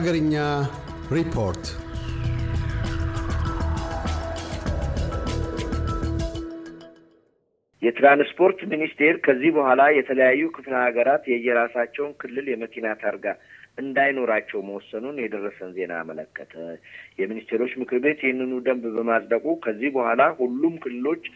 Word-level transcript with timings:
ሀገርኛ 0.00 0.34
ሪፖርት 1.14 1.64
የትራንስፖርት 7.82 8.60
ሚኒስቴር 8.70 9.14
ከዚህ 9.26 9.50
በኋላ 9.56 9.82
የተለያዩ 9.90 10.42
ክፍለ 10.54 10.74
ሀገራት 10.84 11.24
የየራሳቸውን 11.30 12.12
ክልል 12.20 12.46
የመኪና 12.50 12.94
ታርጋ 13.02 13.26
እንዳይኖራቸው 13.78 14.60
መወሰኑን 14.68 15.20
የደረሰን 15.22 15.74
ዜና 15.76 15.92
አመለከተ። 16.02 16.54
የሚኒስቴሮች 17.18 17.74
ምክር 17.82 18.00
ቤት 18.06 18.22
ይህንኑ 18.24 18.52
ደንብ 18.66 18.86
በማጽደቁ 18.96 19.56
ከዚህ 19.62 19.92
በኋላ 19.96 20.22
ሁሉም 20.40 20.76
ክልሎች 20.84 21.26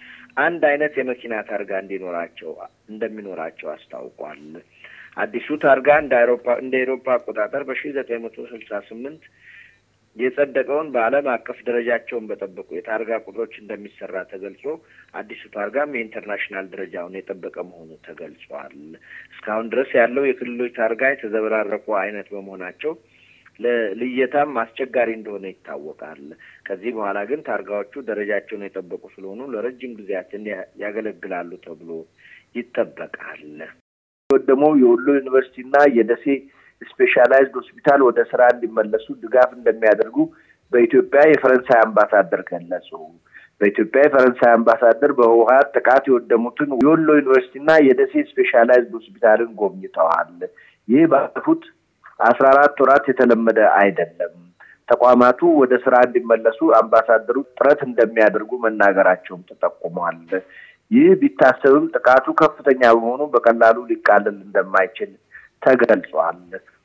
አንድ 0.43 0.65
አይነት 0.71 0.97
የመኪና 1.01 1.35
ታርጋ 1.51 1.73
እንዲኖራቸው 1.83 2.53
እንደሚኖራቸው 2.89 3.71
አስታውቋል። 3.75 4.43
አዲሱ 5.17 5.57
ታርጋ 5.63 5.89
እንደ 6.03 6.15
አውሮፓ 6.21 6.47
እንደ 6.63 6.75
ኤሮፓ 6.83 7.07
አቆጣጠር 7.15 7.65
በሺ 7.69 7.83
ዘጠኝ 7.97 8.21
መቶ 8.25 8.47
ስልሳ 8.51 8.81
ስምንት 8.89 9.25
የጸደቀውን 10.17 10.89
በዓለም 10.95 11.27
አቀፍ 11.33 11.59
ደረጃቸውን 11.69 12.27
በጠበቁ 12.29 12.69
የታርጋ 12.77 13.17
ቁጥሮች 13.25 13.55
እንደሚሰራ 13.61 14.21
ተገልጾ 14.33 14.65
አዲሱ 15.15 15.43
ታርጋም 15.55 15.95
የኢንተርናሽናል 15.97 16.67
ደረጃውን 16.75 17.17
የጠበቀ 17.19 17.57
መሆኑ 17.71 17.91
ተገልጿል። 18.07 18.77
እስካሁን 19.33 19.71
ድረስ 19.73 19.91
ያለው 20.01 20.27
የክልሎች 20.29 20.73
ታርጋ 20.79 21.11
የተዘበራረቁ 21.13 21.87
አይነት 22.03 22.29
በመሆናቸው 22.35 22.95
ለልየታም 23.61 24.53
አስቸጋሪ 24.63 25.11
እንደሆነ 25.17 25.45
ይታወቃል። 25.51 26.23
ከዚህ 26.67 26.93
በኋላ 26.97 27.19
ግን 27.31 27.43
ታርጋዎቹ 27.49 28.03
ደረጃቸውን 28.09 28.67
የጠበቁ 28.67 29.05
ስለሆኑ 29.15 29.43
ለረጅም 29.53 29.97
ጊዜያትን 30.01 30.45
ያገለግላሉ 30.83 31.51
ተብሎ 31.67 31.91
ይጠበቃል። 32.55 33.45
ደግሞ 34.55 34.67
የወሎ 34.81 35.07
ዩኒቨርሲቲና 35.19 35.77
የደሴ 35.97 36.25
ስፔሻላይዝድ 36.83 37.55
ሆስፒታል 37.59 38.01
ወደ 38.07 38.19
ስራ 38.31 38.43
እንዲመለሱ 38.53 39.07
ድጋፍ 39.23 39.51
እንደሚያደርጉ 39.57 40.17
በኢትዮጵያ 40.73 41.23
የፈረንሳይ 41.31 41.79
አምባሳደር 41.85 42.41
ገለጹ። 42.49 42.89
በኢትዮጵያ 43.61 44.01
የፈረንሳይ 44.05 44.51
አምባሳደር 44.55 45.11
በህወሀት 45.19 45.69
ጥቃት 45.77 46.05
የወደሙትን 46.09 46.71
የወሎ 46.81 47.09
ዩኒቨርሲቲና 47.19 47.71
የደሴ 47.87 48.25
ስፔሻላይዝድ 48.31 48.93
ሆስፒታልን 48.99 49.51
ጎብኝተዋል። 49.61 50.33
ይህ 50.89 51.05
ባለፉት 51.13 51.63
አስራ 52.21 52.45
አራት 52.55 52.81
ወራት 52.85 53.07
የተለመደ 53.11 53.61
አይደለም። 53.79 54.35
ተቋማቱ 54.89 55.41
ወደ 55.61 55.75
ስራ 55.85 55.95
እንዲመለሱ 56.07 56.59
አምባሳደሩ 56.79 57.37
ጥረት 57.57 57.81
እንደሚያደርጉ 57.87 58.53
መናገራቸውም 58.65 59.43
ተጠቁሟል። 59.51 60.19
ይህ 60.95 61.09
ቢታሰብም 61.21 61.85
ጥቃቱ 61.95 62.27
ከፍተኛ 62.41 62.83
በመሆኑ 62.95 63.23
በቀላሉ 63.33 63.77
ሊቃለል 63.91 64.37
እንደማይችል 64.39 65.11
ተገልጿል። 65.63 66.39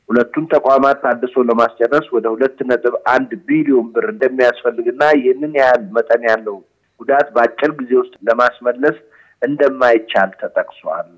ሁለቱም 0.10 0.46
ተቋማት 0.54 0.98
ታድሶ 1.04 1.44
ለማስጨረስ 1.50 2.06
ወደ 2.16 2.26
ሁለት 2.34 2.60
ነጥብ 2.70 2.94
አንድ 3.14 3.32
ቢሊዮን 3.48 3.88
ብር 3.96 4.06
እንደሚያስፈልግና 4.14 5.02
ይህንን 5.18 5.54
ያህል 5.60 5.84
መጠን 5.98 6.24
ያለው 6.30 6.56
ጉዳት 7.00 7.28
በአጭር 7.36 7.72
ጊዜ 7.80 7.92
ውስጥ 8.02 8.16
ለማስመለስ 8.30 8.98
እንደማይቻል 9.42 10.32
ተጠቅሷል። 10.42 11.12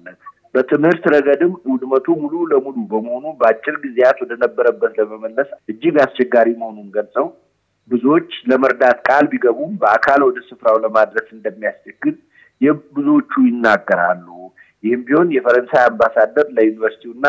በትምህርት 0.56 1.04
ረገድም 1.14 1.54
ውድመቱ 1.72 2.08
ሙሉ 2.22 2.34
ለሙሉ 2.52 2.76
በመሆኑ 2.92 3.26
በአጭር 3.40 3.76
ጊዜያት 3.86 4.18
ወደ 4.24 4.34
ነበረበት 4.44 4.92
ለመመለስ 5.00 5.50
እጅግ 5.72 5.96
አስቸጋሪ 6.04 6.50
መሆኑን 6.62 6.90
ገልጸው 6.96 7.28
ብዙዎች 7.90 8.32
ለመርዳት 8.50 8.98
ቃል 9.08 9.26
ቢገቡም 9.32 9.72
በአካል 9.82 10.22
ወደ 10.28 10.40
ስፍራው 10.50 10.78
ለማድረስ 10.84 11.28
እንደሚያስቸግር 11.38 12.16
የብዙዎቹ 12.62 13.32
ይናገራሉ። 13.48 14.28
ይህም 14.84 15.02
ቢሆን 15.08 15.30
የፈረንሳይ 15.36 15.84
አምባሳደር 15.88 16.46
ለዩኒቨርሲቲውና 16.56 17.26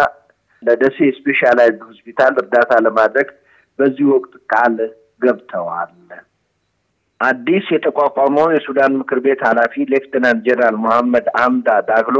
ለደሴ 0.63 0.99
ስፔሻላይዝድ 1.17 1.81
ሆስፒታል 1.89 2.35
እርዳታ 2.43 2.73
ለማድረግ 2.87 3.29
በዚህ 3.79 4.07
ወቅት 4.13 4.35
ቃል 4.53 4.77
ገብተዋል። 5.23 5.91
አዲስ 7.21 7.67
የተቋቋመውን 7.73 8.55
የሱዳን 8.55 8.97
ምክር 9.01 9.19
ቤት 9.25 9.41
ኃላፊ 9.49 9.85
ሌፍትናንት 9.93 10.41
ጄኔራል 10.47 10.77
መሐመድ 10.85 11.27
አምዳን 11.43 11.69
ዳግሎ 11.91 12.17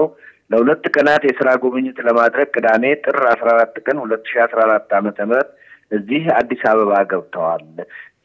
ለሁለት 0.51 0.85
ቀናት 0.95 1.23
የስራ 1.27 1.49
ጉብኝት 1.63 1.99
ለማድረግ 2.09 2.49
ቅዳሜ 2.57 2.85
ጥር 3.05 3.19
አስራ 3.33 3.49
አራት 3.55 3.77
ቀን 3.85 3.99
ሁለት 4.03 4.25
ሺ 4.31 4.41
አስራ 4.45 4.59
አራት 4.67 4.91
ዓመተ 4.99 5.19
ምህረት 5.29 5.51
እዚህ 5.93 6.25
አዲስ 6.37 6.63
አበባ 6.71 6.93
ገብተዋል። 7.11 7.65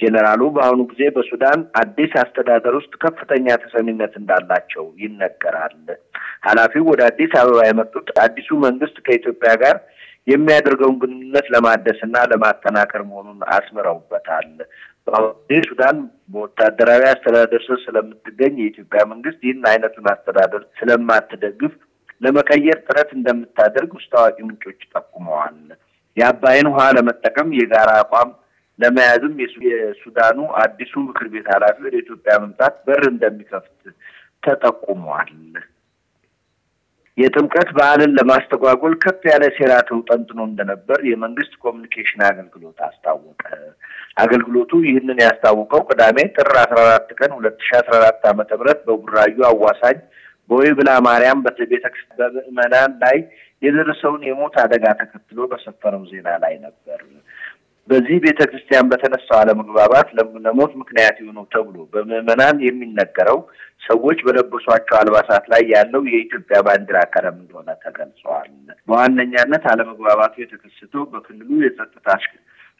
ጄኔራሉ 0.02 0.42
በአሁኑ 0.56 0.82
ጊዜ 0.90 1.04
በሱዳን 1.16 1.60
አዲስ 1.82 2.12
አስተዳደር 2.22 2.74
ውስጥ 2.80 2.94
ከፍተኛ 3.04 3.56
ተሰሚነት 3.64 4.14
እንዳላቸው 4.20 4.86
ይነገራል። 5.04 5.78
ኃላፊው 6.48 6.84
ወደ 6.92 7.02
አዲስ 7.10 7.32
አበባ 7.42 7.62
የመጡት 7.68 8.10
አዲሱ 8.26 8.50
መንግስት 8.66 8.98
ከኢትዮጵያ 9.08 9.54
ጋር 9.64 9.78
የሚያደርገውን 10.28 10.96
ግንኙነት 11.02 11.46
ለማደስ 11.54 12.00
እና 12.08 12.26
ለማጠናከር 12.32 13.02
መሆኑን 13.10 13.42
አስምረውበታል። 13.58 14.50
በአሁኑ 15.08 15.34
ሱዳን 15.68 15.98
በወታደራዊ 16.32 17.04
አስተዳደር 17.12 17.62
ስር 17.68 17.78
ስለምትገኝ 17.84 18.56
የኢትዮጵያ 18.60 19.02
መንግስት 19.12 19.40
ይህን 19.48 19.68
አይነቱን 19.72 20.08
አስተዳደር 20.14 20.64
ስለማትደግፍ 20.80 21.76
ለመቀየር 22.22 22.78
ጥረት 22.88 23.10
እንደምታደርግ 23.18 23.92
ውስጥ 23.98 24.12
አዋቂ 24.20 24.38
ምንጮች 24.46 24.80
ጠቁመዋል። 24.94 25.58
የአባይን 26.18 26.68
ውሃ 26.72 26.82
ለመጠቀም 26.98 27.50
የጋራ 27.58 27.90
አቋም 28.02 28.30
ለመያዝም 28.80 29.36
የሱዳኑ 29.68 30.40
አዲሱ 30.62 30.94
ምክር 31.06 31.28
ቤት 31.34 31.48
ኃላፊ 31.54 31.78
ወደ 31.86 31.96
ኢትዮጵያ 32.04 32.34
መምጣት 32.44 32.76
በር 32.88 33.04
እንደሚከፍት 33.12 33.80
ተጠቁሟል። 34.44 35.32
የጥምቀት 37.18 37.70
በዓልን 37.76 38.12
ለማስተጓጎል 38.18 38.94
ከፍ 39.04 39.22
ያለ 39.30 39.44
ሴራ 39.56 39.74
ተውጠንጥኖ 39.88 40.40
እንደነበር 40.50 41.00
የመንግስት 41.10 41.54
ኮሚኒኬሽን 41.64 42.22
አገልግሎት 42.28 42.80
አስታወቀ። 42.88 43.44
አገልግሎቱ 44.18 44.72
ይህንን 44.86 45.20
ያስታወቀው 45.24 45.82
ቅዳሜ 45.90 46.18
ጥር 46.36 46.52
አስራ 46.62 46.78
አራት 46.86 47.10
ቀን 47.20 47.32
ሁለት 47.38 47.58
ሺ 47.66 47.76
አስራ 47.80 47.94
አራት 48.02 48.22
ዓመተ 48.32 48.52
ምህረት 48.60 48.80
በቡራዩ 48.88 49.38
አዋሳኝ 49.50 49.98
በወይብላ 50.50 50.90
ማርያም 51.08 51.42
በቤተክርስቲያን 51.46 52.20
በምዕመናን 52.36 52.94
ላይ 53.04 53.18
የደረሰውን 53.62 54.22
የሞት 54.28 54.56
አደጋ 54.64 54.86
ተከትሎ 55.00 55.48
በሰፈረው 55.52 56.04
ዜና 56.12 56.30
ላይ 56.44 56.54
ነበር። 56.66 57.00
በዚህ 57.90 58.18
ቤተ 58.24 58.40
ክርስቲያን 58.50 58.90
በተነሳው 58.92 59.38
አለመግባባት 59.40 60.08
ለሞት 60.46 60.72
ምክንያት 60.80 61.18
የሆነው 61.22 61.46
ተብሎ 61.54 61.78
በምዕመናን 61.94 62.58
የሚነገረው 62.66 63.40
ሰዎች 63.82 64.20
በለበሷቸው 64.26 64.96
አልባሳት 65.00 65.46
ላይ 65.54 65.62
ያለው 65.74 66.02
የኢትዮጵያ 66.10 66.58
ባንዲራ 66.68 67.00
ቀለም 67.14 67.36
እንደሆነ 67.42 67.70
ተገልጸዋል። 67.86 68.50
በዋነኛነት 68.88 69.66
አለመግባባቱ 69.74 70.36
የተከሰተው 70.44 71.06
በክልሉ 71.14 71.50
የጸጥታ 71.64 72.08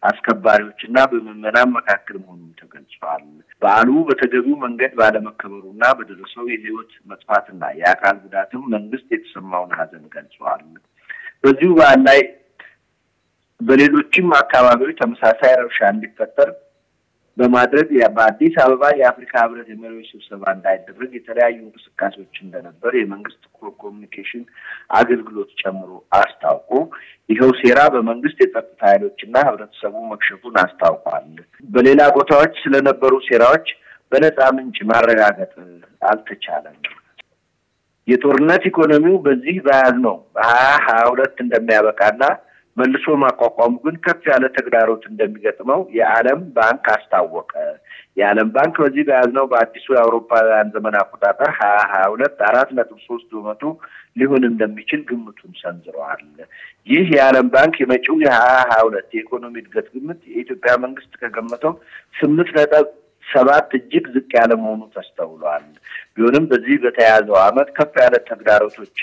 አስከባሪዎች 0.04 0.80
እና 0.88 0.98
በምዕመናን 1.12 1.70
መካከል 1.78 2.16
መሆኑን 2.22 2.52
ተገልጸዋል። 2.60 3.24
በዓሉ 3.62 3.90
በተገቢው 4.08 4.56
መንገድ 4.64 4.92
ባለመከበሩና 5.00 5.84
በደረሰው 6.00 6.46
የሕይወት 6.52 6.92
መጥፋትና 7.12 7.72
የአካል 7.80 8.16
ጉዳትም 8.26 8.64
መንግስት 8.76 9.08
የተሰማውን 9.16 9.74
ሐዘን 9.80 10.06
ገልጸዋል። 10.16 10.62
በዚሁ 11.44 11.72
በዓል 11.80 12.00
ላይ 12.08 12.22
በሌሎችም 13.62 14.30
አካባቢዎች 14.40 14.96
ተመሳሳይ 15.00 15.54
ረብሻ 15.62 15.80
እንዲፈጠር 15.94 16.50
በማድረግ 17.38 17.88
በአዲስ 18.16 18.56
አበባ 18.62 18.84
የአፍሪካ 19.00 19.34
ህብረት 19.44 19.68
የመሪዎች 19.72 20.08
ስብሰባ 20.14 20.44
እንዳይደረግ 20.56 21.10
የተለያዩ 21.18 21.58
እንቅስቃሴዎች 21.64 22.36
እንደነበር 22.44 22.94
የመንግስት 22.98 23.44
ኮሚኒኬሽን 23.82 24.44
አገልግሎት 24.98 25.52
ጨምሮ 25.62 25.92
አስታውቆ 26.40 26.72
ይኸው 27.30 27.52
ሴራ 27.60 27.80
በመንግስት 27.94 28.38
የጸጥታ 28.44 28.82
ኃይሎችና 28.90 29.36
ህብረተሰቡ 29.48 29.94
መክሸፉን 30.12 30.56
አስታውቋል። 30.62 31.26
በሌላ 31.70 32.02
ቦታዎች 32.18 32.54
ስለነበሩ 32.64 33.14
ሴራዎች 33.28 33.68
በነፃ 34.12 34.40
ምንጭ 34.58 34.78
ማረጋገጥ 34.90 35.54
አልተቻለም። 36.10 36.78
የጦርነት 38.08 38.64
ኢኮኖሚው 38.70 39.16
በዚህ 39.26 39.56
በያዝነው 39.66 40.18
በሀያ 40.36 40.68
ሀያ 40.86 41.02
ሁለት 41.10 41.38
እንደሚያበቃና 41.46 42.24
መልሶ 42.78 43.06
ማቋቋሙ 43.22 43.74
ግን 43.86 43.96
ከፍ 44.06 44.24
ያለ 44.32 44.46
ተግዳሮት 44.58 45.04
እንደሚገጥመው 45.10 45.82
የዓለም 45.98 46.42
ባንክ 46.58 46.86
አስታወቀ። 46.96 47.52
የዓለም 48.18 48.48
ባንክ 48.54 48.76
በዚህ 48.84 49.04
በያዝነው 49.08 49.46
በአዲሱ 49.50 49.88
የአውሮፓውያን 49.94 50.70
ዘመን 50.76 50.96
አቆጣጠር 51.00 51.50
ሀያ 51.58 51.76
ሀያ 51.92 52.06
ሁለት 52.14 52.40
አራት 52.48 52.70
ነጥብ 52.78 53.00
ሶስት 53.06 53.28
በመቶ 53.36 53.64
ሊሆን 54.18 54.44
እንደሚችል 54.50 55.02
ግምቱን 55.10 55.52
ሰንዝረዋል። 55.60 56.22
ይህ 56.88 57.06
የዓለም 57.16 57.50
ባንክ 57.56 57.76
የመጪው 57.82 58.16
የሀያ 58.26 58.56
ሀያ 58.64 58.80
ሁለት 58.88 59.10
የኢኮኖሚ 59.16 59.56
እድገት 59.62 59.90
ግምት 59.96 60.22
የኢትዮጵያ 60.32 60.74
መንግስት 60.86 61.14
ከገመተው 61.22 61.76
ስምንት 62.16 62.50
ነጥብ 62.58 62.88
ሰባት 63.26 63.70
እጅግ 63.78 64.06
ዝቅ 64.14 64.30
ያለ 64.38 64.52
መሆኑ 64.60 64.82
ተስተውሏል። 64.94 65.66
ቢሆንም 66.16 66.46
በዚህ 66.52 66.76
በተያያዘው 66.84 67.38
ዓመት 67.46 67.70
ከፍ 67.78 67.96
ያለ 68.04 68.16
ተግዳሮቶች 68.30 68.98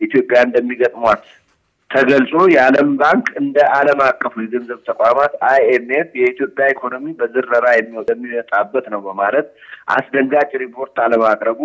ኢትዮጵያ 0.00 0.38
እንደሚገጥሟት 0.46 1.24
ተገልጾ 1.90 2.32
የዓለም 2.52 2.90
ባንክ 2.98 3.26
እንደ 3.40 3.56
ዓለም 3.76 4.00
አቀፉ 4.06 4.34
የገንዘብ 4.42 4.80
ተቋማት 4.88 5.32
አይኤምኤፍ 5.48 6.10
የኢትዮጵያ 6.20 6.66
ኢኮኖሚ 6.74 7.06
በዝረራ 7.20 7.66
የሚወጣበት 7.76 8.84
ነው 8.92 9.00
በማለት 9.06 9.48
አስደንጋጭ 9.94 10.50
ሪፖርት 10.62 10.98
አለማቅረቡ 11.04 11.60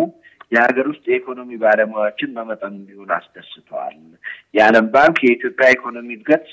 የሀገር 0.52 0.86
ውስጥ 0.90 1.04
የኢኮኖሚ 1.10 1.50
ባለሙያዎችን 1.62 2.34
በመጠኑ 2.36 2.74
ቢሆን 2.88 3.12
አስደስተዋል። 3.16 3.94
የዓለም 4.54 4.88
ባንክ 4.94 5.16
የኢትዮጵያ 5.24 5.68
ኢኮኖሚ 5.76 6.08
እድገት 6.16 6.44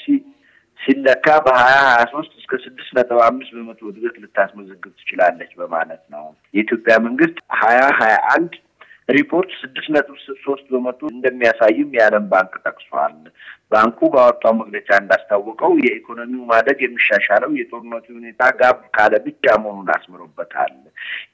ሲለካ 0.80 1.26
በሀያ 1.46 1.76
ሀያ 1.88 2.00
ሶስት 2.14 2.32
እስከ 2.40 2.54
ስድስት 2.64 2.92
ነጥብ 2.98 3.20
አምስት 3.26 3.52
በመቶ 3.58 3.82
እድገት 3.92 4.16
ልታስመዘግብ 4.24 4.94
ትችላለች 5.00 5.52
በማለት 5.60 6.04
ነው። 6.14 6.26
የኢትዮጵያ 6.54 6.96
መንግስት 7.06 7.38
ሀያ 7.62 7.82
ሀያ 8.00 8.16
አንድ 8.34 8.54
ሪፖርት 9.10 9.52
ስድስት 9.60 9.88
ነጥብ 9.94 10.16
ሶስት 10.44 10.66
በመቶ 10.74 11.02
እንደሚያሳይም 11.12 11.90
የዓለም 11.96 12.26
ባንክ 12.32 12.54
ጠቅሷል። 12.64 13.16
ባንኩ 13.72 14.00
ባወጣው 14.14 14.54
መግለጫ 14.60 14.90
እንዳስታወቀው 15.00 15.72
የኢኮኖሚው 15.84 16.44
ማደግ 16.52 16.80
የሚሻሻለው 16.84 17.52
የጦርነቱ 17.60 18.06
ሁኔታ 18.18 18.52
ጋብ 18.60 18.78
ካለ 18.96 19.14
ብቻ 19.26 19.46
መሆኑን 19.64 19.90
አስምሮበታል። 19.96 20.74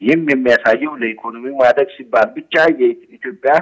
ይህም 0.04 0.24
የሚያሳየው 0.34 0.96
ለኢኮኖሚው 1.02 1.56
ማደግ 1.62 1.92
ሲባል 1.98 2.30
ብቻ 2.38 2.56
የኢትዮጵያ 2.82 3.54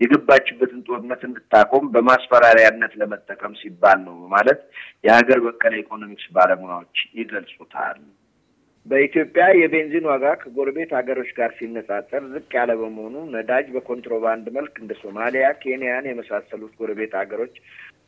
የገባችበትን 0.00 0.84
ጦርነት 0.86 1.22
እንድታቆም 1.26 1.84
በማስፈራሪያነት 1.94 2.92
ለመጠቀም 3.00 3.54
ሲባል 3.60 3.98
ነው 4.04 4.14
በማለት 4.20 4.60
የሀገር 5.04 5.40
በቀል 5.46 5.74
ኢኮኖሚክስ 5.80 6.26
ባለሙያዎች 6.36 6.98
ይገልጹታል። 7.18 7.98
በኢትዮጵያ 8.88 9.44
የቤንዚን 9.58 10.06
ዋጋ 10.10 10.26
ከጎረቤት 10.42 10.90
ሀገሮች 10.98 11.30
ጋር 11.38 11.50
ሲነጻጸር 11.56 12.22
ዝቅ 12.32 12.50
ያለ 12.58 12.70
በመሆኑ 12.80 13.16
ነዳጅ 13.34 13.66
በኮንትሮባንድ 13.74 14.46
መልክ 14.56 14.74
እንደ 14.82 14.92
ሶማሊያ፣ 15.00 15.48
ኬንያን 15.62 16.08
የመሳሰሉት 16.08 16.72
ጎረቤት 16.80 17.14
ሀገሮች 17.20 17.56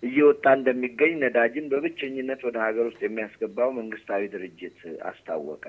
እየወጣ 0.02 0.44
እንደሚገኝ 0.58 1.12
ነዳጅን 1.24 1.66
በብቸኝነት 1.72 2.40
ወደ 2.48 2.56
ሀገር 2.66 2.86
ውስጥ 2.90 3.00
የሚያስገባው 3.04 3.70
መንግስታዊ 3.80 4.30
ድርጅት 4.34 4.78
አስታወቀ። 5.10 5.64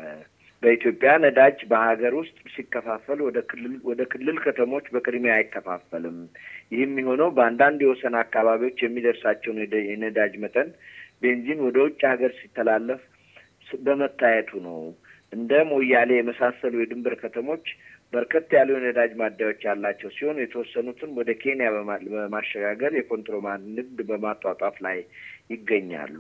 በኢትዮጵያ 0.63 1.11
ነዳጅ 1.23 1.59
በሀገር 1.69 2.13
ውስጥ 2.19 2.37
ሲከፋፈል 2.55 3.19
ወደ 3.27 3.39
ክልል 3.51 3.75
ወደ 3.89 4.01
ክልል 4.11 4.37
ከተሞች 4.43 4.85
በቅድሚያ 4.93 5.35
አይከፋፈልም። 5.37 6.17
ይህም 6.73 6.93
የሆነው 7.01 7.29
በአንዳንድ 7.37 7.79
የወሰን 7.83 8.17
አካባቢዎች 8.21 8.79
የሚደርሳቸውን 8.83 9.59
የነዳጅ 9.91 10.35
መጠን 10.43 10.69
ቤንዚን 11.23 11.59
ወደ 11.65 11.77
ውጭ 11.85 12.01
ሀገር 12.11 12.31
ሲተላለፍ 12.37 13.01
በመታየቱ 13.85 14.51
ነው። 14.67 14.79
እንደ 15.33 15.51
ሞያሌ 15.69 16.11
የመሳሰሉ 16.15 16.73
የድንበር 16.79 17.13
ከተሞች 17.21 17.65
በርከት 18.13 18.49
ያሉ 18.55 18.69
የነዳጅ 18.75 19.11
ማደያዎች 19.19 19.61
ያላቸው 19.67 20.09
ሲሆን 20.15 20.41
የተወሰኑትን 20.41 21.11
ወደ 21.19 21.29
ኬንያ 21.41 21.67
በማሸጋገር 22.13 22.91
የኮንትሮባንድ 22.97 23.67
ንግድ 23.77 23.99
በማጧጧፍ 24.09 24.75
ላይ 24.85 24.97
ይገኛሉ። 25.53 26.19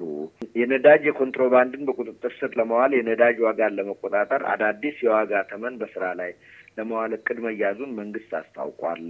የነዳጅ 0.55 1.01
የኮንትሮባንድን 1.09 1.83
በቁጥጥር 1.89 2.33
ስር 2.39 2.53
ለመዋል 2.59 2.93
የነዳጅ 2.97 3.37
ዋጋን 3.45 3.77
ለመቆጣጠር 3.79 4.43
አዳዲስ 4.53 4.97
የዋጋ 5.05 5.43
ተመን 5.51 5.75
በስራ 5.81 6.05
ላይ 6.21 6.31
ለመዋል 6.77 7.13
እቅድ 7.17 7.37
መያዙን 7.45 7.91
መንግስት 7.97 8.31
አስታውቋል። 8.39 9.03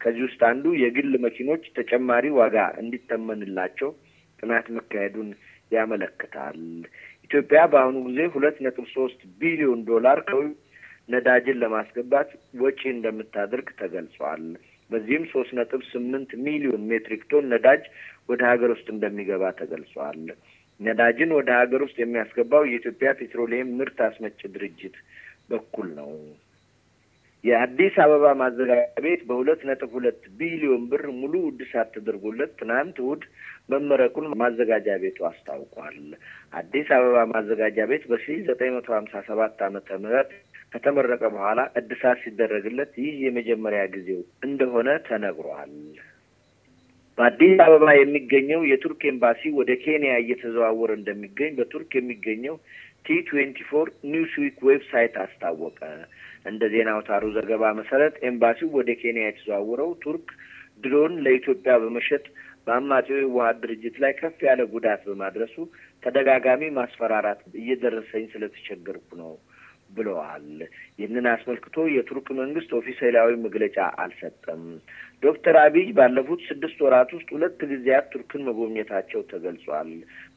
ከዚህ 0.00 0.22
ውስጥ 0.26 0.40
አንዱ 0.50 0.74
የግል 0.82 1.12
መኪኖች 1.26 1.64
ተጨማሪ 1.78 2.26
ዋጋ 2.38 2.56
እንዲተመንላቸው 2.82 3.90
ጥናት 4.38 4.66
መካሄዱን 4.76 5.30
ያመለክታል። 5.72 6.60
ኢትዮጵያ 7.30 7.60
በአሁኑ 7.72 7.96
ጊዜ 8.06 8.20
ሁለት 8.34 8.56
ነጥብ 8.64 8.86
ሶስት 8.94 9.20
ቢሊዮን 9.40 9.80
ዶላር 9.88 10.18
ከውጭ 10.28 10.52
ነዳጅን 11.08 11.60
ለማስገባት 11.62 12.30
ወጪ 12.60 12.80
እንደምታደርግ 12.92 13.68
ተገልጿል። 13.80 14.44
በዚህም 14.90 15.24
ሶስት 15.32 15.52
ነጥብ 15.58 15.82
ስምንት 15.90 16.30
ሚሊዮን 16.46 16.82
ሜትሪክ 16.90 17.22
ቶን 17.30 17.46
ነዳጅ 17.52 17.82
ወደ 18.28 18.40
ሀገር 18.50 18.70
ውስጥ 18.74 18.86
እንደሚገባ 18.94 19.50
ተገልጿል። 19.60 20.20
ነዳጅን 20.80 21.30
ወደ 21.38 21.50
ሀገር 21.60 21.80
ውስጥ 21.86 21.96
የሚያስገባው 22.00 22.64
የኢትዮጵያ 22.66 23.10
ፔትሮሊየም 23.20 23.74
ምርት 23.78 23.98
አስመጭ 24.06 24.38
ድርጅት 24.54 24.96
በኩል 25.50 25.88
ነው። 26.00 26.10
የአዲስ 27.44 27.94
አበባ 28.04 28.24
ማዘጋጃ 28.40 28.76
ቤት 29.04 29.20
በሁለት 29.28 29.60
ነጥብ 29.68 29.90
ሁለት 29.96 30.22
ቢሊዮን 30.38 30.82
ብር 30.90 31.04
ሙሉ 31.18 31.34
እድሳት 31.50 31.88
ተደርጎለት 31.94 32.52
ትናንት 32.60 32.96
እሑድ 33.02 33.22
መመረቁን 33.72 34.26
ማዘጋጃ 34.40 34.96
ቤቱ 35.02 35.18
አስታውቋል። 35.28 35.98
አዲስ 36.52 36.88
አበባ 36.96 37.16
ማዘጋጃ 37.32 37.86
ቤት 37.90 38.04
በሺ 38.12 38.26
ዘጠኝ 38.48 38.70
መቶ 38.76 38.88
ሀምሳ 38.96 39.22
ሰባት 39.28 39.62
ዓመተ 39.66 39.98
ምህረት 40.02 40.30
ከተመረቀ 40.72 41.22
በኋላ 41.34 41.60
እድሳት 41.80 42.18
ሲደረግለት 42.24 42.92
ይህ 43.02 43.14
የመጀመሪያ 43.26 43.82
ጊዜው 43.94 44.20
እንደሆነ 44.48 44.88
ተነግሯል። 45.08 45.74
በአዲስ 47.18 47.60
አበባ 47.64 47.86
የሚገኘው 47.96 48.60
የቱርክ 48.70 49.00
ኤምባሲ 49.10 49.50
ወደ 49.56 49.70
ኬንያ 49.84 50.12
እየተዘዋወረ 50.20 50.90
እንደሚገኝ 50.98 51.52
በቱርክ 51.58 51.92
የሚገኘው 51.98 52.56
T 53.06 53.16
twenty 53.28 53.58
four 53.70 53.88
Newsweek 54.12 54.56
website 54.68 55.14
አስታወቀ። 55.24 55.80
እንደ 56.48 56.62
ዜና 56.72 56.88
አውታሩ 56.94 57.24
ዘገባ 57.36 57.72
መሰረት 57.78 58.14
ኤምባሲው 58.28 58.70
ወደ 58.78 58.90
ኬንያ 59.00 59.24
የተዘዋወረው 59.26 59.90
ቱርክ 60.04 60.28
ድሮን 60.84 61.14
ለኢትዮጵያ 61.24 61.72
በመሸጥ 61.82 62.24
በአማጺው 62.66 63.18
የህወሓት 63.18 63.56
ድርጅት 63.62 63.96
ላይ 64.02 64.12
ከፍ 64.18 64.38
ያለ 64.46 64.62
ጉዳት 64.72 65.02
በማድረሱ 65.08 65.56
ተደጋጋሚ 66.02 66.62
ማስፈራራት 66.78 67.40
እየደረሰኝ 67.60 68.24
ስለተቸገርኩ 68.32 69.08
ነው 69.22 69.32
ብለዋል። 69.96 70.48
ይህንን 70.98 71.26
አስመልክቶ 71.32 71.86
የቱርክ 71.92 72.26
መንግስት 72.40 72.70
ኦፊሴላዊ 72.78 73.30
መግለጫ 73.44 73.76
አልሰጠም። 74.02 74.62
ዶክተር 75.22 75.56
አብይ 75.62 75.86
ባለፉት 75.98 76.40
ስድስት 76.48 76.78
ወራት 76.84 77.10
ውስጥ 77.16 77.28
ሁለት 77.36 77.60
ጊዜያት 77.70 78.10
ቱርክን 78.12 78.44
መጎብኘታቸው 78.48 79.22
ተገልጿል። 79.30 79.90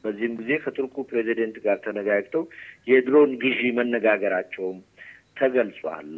በዚህም 0.04 0.36
ጊዜ 0.40 0.52
ከቱርኩ 0.64 1.04
ፕሬዚደንት 1.10 1.58
ጋር 1.66 1.78
ተነጋግተው 1.84 2.44
የድሮን 2.86 3.32
ግዢ 3.42 3.60
መነጋገራቸውም 3.78 4.78
ተገልጿል። 5.36 6.08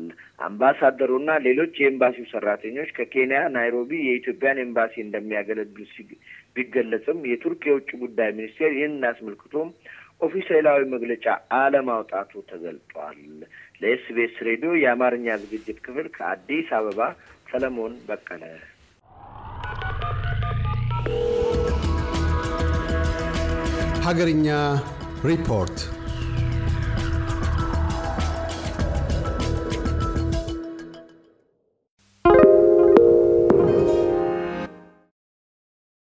አምባሳደሩና 0.47 1.31
ሌሎች 1.47 1.75
የኤምባሲው 1.81 2.27
ሰራተኞች 2.33 2.89
ከኬንያ 2.97 3.41
ናይሮቢ 3.55 3.91
የኢትዮጵያን 4.05 4.63
ኤምባሲ 4.65 4.95
እንደሚያገለግሉ 5.05 5.87
ቢገለጽም 6.57 7.21
የቱርክ 7.31 7.63
የውጭ 7.69 7.91
ጉዳይ 8.03 8.31
ሚኒስቴር 8.39 8.73
ይህንን 8.77 9.07
አስመልክቶም 9.11 9.71
ኦፊሴላዊ 10.21 10.81
መግለጫ 10.93 11.27
አለማውጣቱ 11.57 12.43
ተገልጧል። 12.51 13.19
ለኤስቢኤስ 13.81 14.37
ሬዲዮ 14.49 14.73
የአማርኛ 14.83 15.37
ዝግጅት 15.43 15.81
ክፍል 15.87 16.09
ከአዲስ 16.17 16.69
አበባ 16.79 17.01
ሰለሞን 17.51 17.95
በቀለ። 18.09 18.45
ሀገርኛ 24.07 24.49
ሪፖርት 25.25 25.79